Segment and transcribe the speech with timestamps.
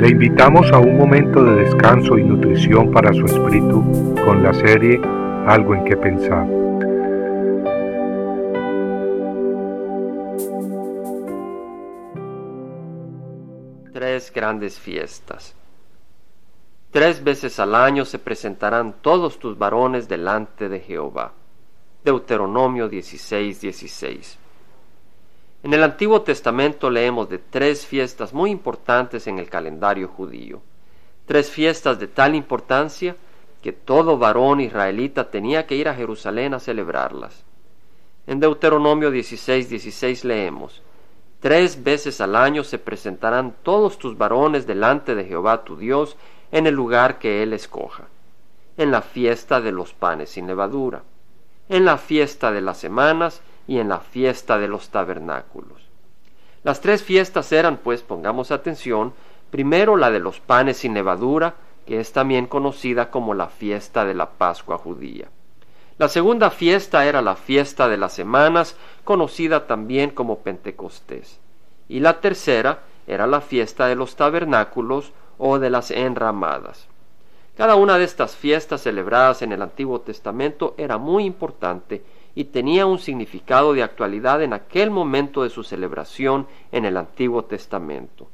[0.00, 4.98] Le invitamos a un momento de descanso y nutrición para su espíritu con la serie
[5.46, 6.46] Algo en que pensar.
[13.92, 15.54] Tres grandes fiestas.
[16.90, 21.34] Tres veces al año se presentarán todos tus varones delante de Jehová.
[22.02, 24.38] Deuteronomio 16, 16.
[25.62, 30.62] En el Antiguo Testamento leemos de tres fiestas muy importantes en el calendario judío.
[31.26, 33.14] Tres fiestas de tal importancia
[33.62, 37.44] que todo varón israelita tenía que ir a Jerusalén a celebrarlas.
[38.26, 40.82] En Deuteronomio 16, 16 leemos,
[41.40, 46.16] Tres veces al año se presentarán todos tus varones delante de Jehová tu Dios
[46.52, 48.04] en el lugar que él escoja,
[48.76, 51.02] en la fiesta de los panes sin levadura,
[51.70, 53.40] en la fiesta de las semanas
[53.70, 55.80] y en la fiesta de los tabernáculos.
[56.64, 59.12] Las tres fiestas eran, pues, pongamos atención,
[59.52, 61.54] primero la de los panes sin levadura,
[61.86, 65.28] que es también conocida como la fiesta de la Pascua judía.
[65.98, 71.38] La segunda fiesta era la fiesta de las semanas, conocida también como Pentecostés.
[71.88, 76.88] Y la tercera era la fiesta de los tabernáculos o de las enramadas.
[77.56, 82.02] Cada una de estas fiestas celebradas en el Antiguo Testamento era muy importante
[82.34, 87.44] y tenía un significado de actualidad en aquel momento de su celebración en el Antiguo
[87.44, 88.28] Testamento.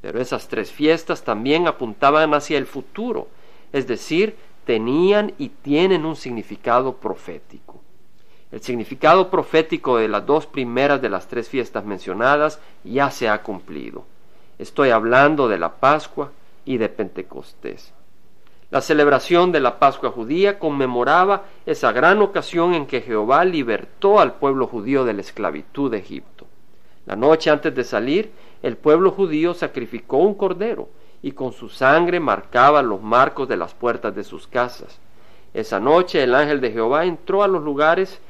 [0.00, 3.28] Pero esas tres fiestas también apuntaban hacia el futuro,
[3.72, 7.80] es decir, tenían y tienen un significado profético.
[8.52, 13.42] El significado profético de las dos primeras de las tres fiestas mencionadas ya se ha
[13.42, 14.04] cumplido.
[14.58, 16.32] Estoy hablando de la Pascua
[16.64, 17.92] y de Pentecostés.
[18.70, 24.34] La celebración de la Pascua judía conmemoraba esa gran ocasión en que Jehová libertó al
[24.34, 26.46] pueblo judío de la esclavitud de Egipto.
[27.04, 28.30] La noche antes de salir,
[28.62, 30.88] el pueblo judío sacrificó un cordero
[31.20, 35.00] y con su sangre marcaba los marcos de las puertas de sus casas.
[35.52, 38.20] Esa noche el ángel de Jehová entró a los lugares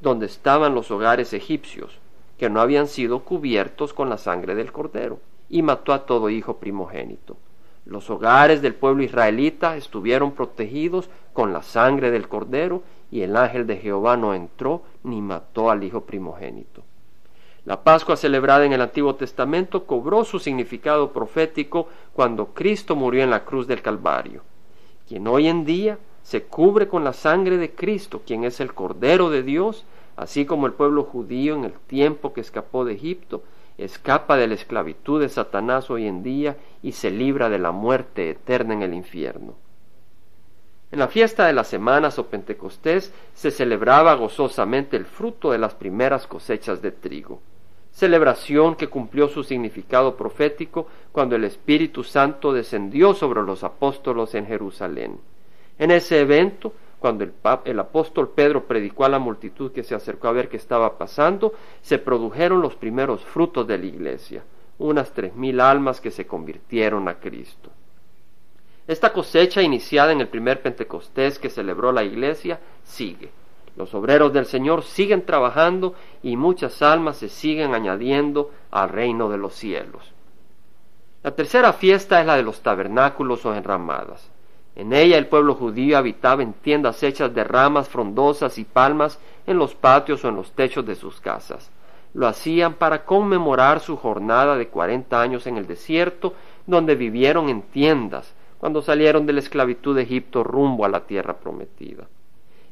[0.00, 1.98] donde estaban los hogares egipcios,
[2.38, 6.56] que no habían sido cubiertos con la sangre del cordero, y mató a todo hijo
[6.56, 7.36] primogénito.
[7.90, 13.66] Los hogares del pueblo israelita estuvieron protegidos con la sangre del cordero y el ángel
[13.66, 16.84] de Jehová no entró ni mató al hijo primogénito.
[17.64, 23.30] La Pascua celebrada en el Antiguo Testamento cobró su significado profético cuando Cristo murió en
[23.30, 24.42] la cruz del Calvario,
[25.08, 29.30] quien hoy en día se cubre con la sangre de Cristo, quien es el Cordero
[29.30, 29.84] de Dios,
[30.14, 33.42] así como el pueblo judío en el tiempo que escapó de Egipto,
[33.84, 38.30] escapa de la esclavitud de Satanás hoy en día y se libra de la muerte
[38.30, 39.54] eterna en el infierno.
[40.92, 45.74] En la fiesta de las semanas o Pentecostés se celebraba gozosamente el fruto de las
[45.74, 47.40] primeras cosechas de trigo,
[47.92, 54.46] celebración que cumplió su significado profético cuando el Espíritu Santo descendió sobre los apóstolos en
[54.46, 55.20] Jerusalén.
[55.78, 60.32] En ese evento cuando el, apóstol Pedro predicó a la multitud que se acercó a
[60.32, 64.44] ver qué estaba pasando, se produjeron los primeros frutos de la iglesia,
[64.78, 67.70] unas tres mil almas que se convirtieron a Cristo.
[68.86, 73.30] Esta cosecha iniciada en el primer Pentecostés que celebró la iglesia sigue.
[73.76, 79.38] Los obreros del Señor siguen trabajando y muchas almas se siguen añadiendo al reino de
[79.38, 80.12] los cielos.
[81.22, 84.30] La tercera fiesta es la de los tabernáculos o enramadas.
[84.80, 89.58] En ella el pueblo judío habitaba en tiendas hechas de ramas frondosas y palmas en
[89.58, 91.70] los patios o en los techos de sus casas.
[92.14, 96.32] Lo hacían para conmemorar su jornada de cuarenta años en el desierto,
[96.66, 101.34] donde vivieron en tiendas, cuando salieron de la esclavitud de Egipto rumbo a la tierra
[101.34, 102.08] prometida.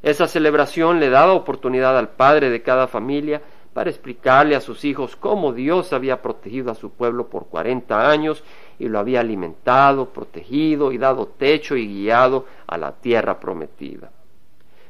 [0.00, 3.42] Esa celebración le daba oportunidad al padre de cada familia
[3.76, 8.42] para explicarle a sus hijos cómo Dios había protegido a su pueblo por cuarenta años
[8.78, 14.10] y lo había alimentado, protegido y dado techo y guiado a la tierra prometida.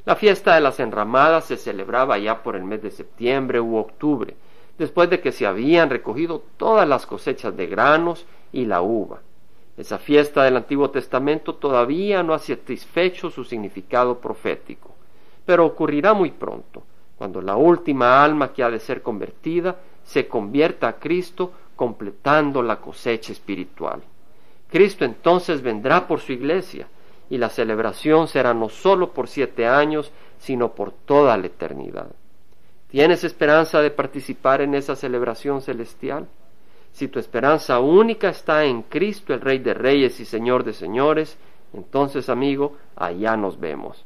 [0.05, 4.37] La fiesta de las enramadas se celebraba ya por el mes de septiembre u octubre,
[4.79, 9.19] después de que se habían recogido todas las cosechas de granos y la uva.
[9.77, 14.95] Esa fiesta del Antiguo Testamento todavía no ha satisfecho su significado profético,
[15.45, 16.85] pero ocurrirá muy pronto
[17.17, 22.77] cuando la última alma que ha de ser convertida se convierta a Cristo completando la
[22.81, 24.03] cosecha espiritual.
[24.69, 26.89] Cristo entonces vendrá por su iglesia
[27.29, 32.09] y la celebración será no sólo por siete años, sino por toda la eternidad.
[32.89, 36.29] ¿Tienes esperanza de participar en esa celebración celestial?
[36.93, 41.37] Si tu esperanza única está en Cristo, el Rey de Reyes y Señor de Señores,
[41.75, 44.06] entonces, amigo, allá nos vemos